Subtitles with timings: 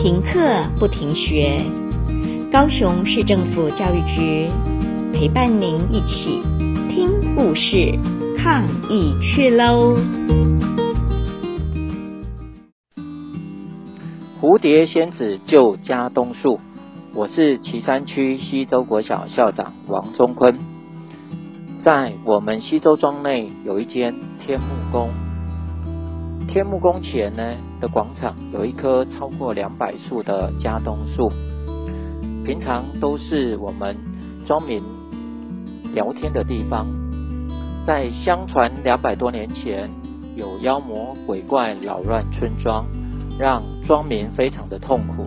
[0.00, 0.38] 停课
[0.78, 1.60] 不停学，
[2.52, 4.48] 高雄市政府教育局
[5.12, 6.40] 陪伴您一起
[6.88, 7.98] 听故事、
[8.38, 9.96] 抗疫去喽！
[14.40, 16.60] 蝴蝶仙子救家东树，
[17.12, 20.56] 我是旗山区西周国小校长王中坤。
[21.82, 24.14] 在我们西周庄内有一间
[24.46, 25.10] 天目宫。
[26.48, 31.30] 天目宫前呢的广场有一棵超过两百树的家东树，
[32.42, 33.94] 平常都是我们
[34.46, 34.82] 庄民
[35.94, 36.86] 聊天的地方。
[37.86, 39.90] 在相传两百多年前，
[40.36, 42.86] 有妖魔鬼怪扰乱村庄，
[43.38, 45.26] 让庄民非常的痛苦。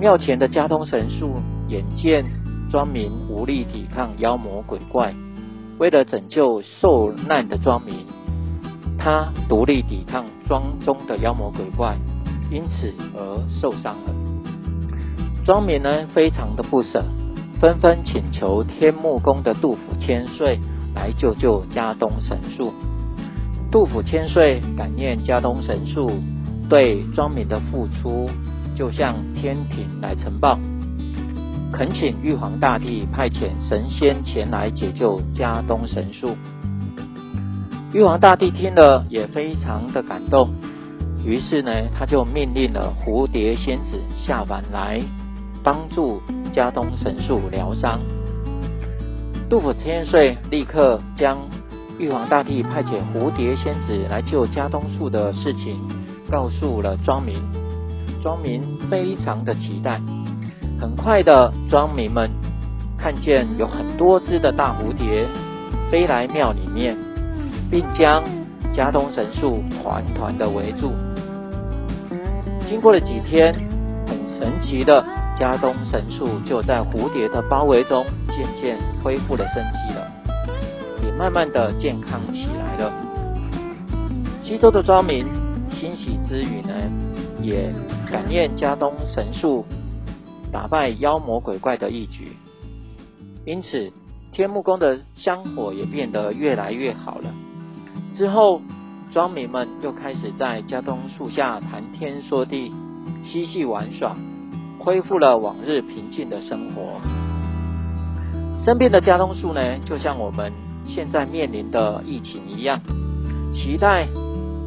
[0.00, 1.36] 庙前的家东神树
[1.68, 2.24] 眼见
[2.72, 5.14] 庄民无力抵抗妖魔鬼怪，
[5.78, 7.94] 为了拯救受难的庄民。
[9.04, 11.96] 他独立抵抗庄中的妖魔鬼怪，
[12.52, 14.14] 因此而受伤了。
[15.44, 17.02] 庄民呢，非常的不舍，
[17.60, 20.56] 纷纷请求天目宫的杜甫千岁
[20.94, 22.72] 来救救家东神树。
[23.72, 26.08] 杜甫千岁感念家东神树
[26.68, 28.30] 对庄民的付出，
[28.76, 30.56] 就向天庭来呈报，
[31.72, 36.36] 恳请玉皇大帝派遣神仙前来解救家东神树。
[37.92, 40.48] 玉皇大帝听了也非常的感动，
[41.26, 44.98] 于是呢，他就命令了蝴蝶仙子下凡来
[45.62, 46.22] 帮助
[46.54, 48.00] 家东神树疗伤。
[49.50, 51.36] 杜甫千岁立刻将
[51.98, 55.76] 玉皇大帝派遣蝴蝶仙子来救家东树的事情
[56.30, 57.36] 告诉了庄民，
[58.22, 60.00] 庄民非常的期待。
[60.80, 62.26] 很快的，庄民们
[62.96, 65.26] 看见有很多只的大蝴蝶
[65.90, 66.96] 飞来庙里面。
[67.72, 68.22] 并将
[68.74, 70.92] 加东神树团团的围住。
[72.68, 73.50] 经过了几天，
[74.06, 75.02] 很神奇的，
[75.38, 80.12] 加东神树就在蝴蝶的包围中渐渐恢复了生机了，
[81.02, 82.92] 也慢慢的健康起来了。
[84.42, 85.24] 西周的庄民
[85.70, 86.74] 欣喜之余呢，
[87.40, 87.72] 也
[88.10, 89.64] 感念加东神树
[90.52, 92.36] 打败妖魔鬼怪的义举，
[93.46, 93.90] 因此
[94.30, 97.32] 天目宫的香火也变得越来越好了。
[98.14, 98.60] 之后，
[99.12, 102.72] 庄民们又开始在家东树下谈天说地、
[103.24, 104.16] 嬉戏玩耍，
[104.78, 107.00] 恢复了往日平静的生活。
[108.64, 110.52] 身边的家东树呢，就像我们
[110.86, 112.80] 现在面临的疫情一样，
[113.54, 114.08] 期待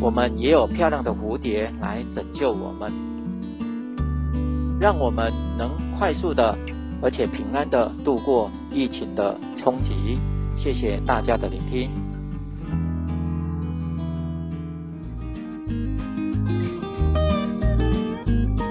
[0.00, 2.92] 我们也有漂亮的蝴蝶来拯救我们，
[4.80, 6.56] 让我们能快速的
[7.02, 10.18] 而且平安的度过疫情的冲击。
[10.56, 12.09] 谢谢大家的聆听。